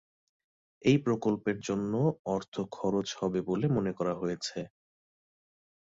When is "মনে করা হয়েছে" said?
3.75-4.59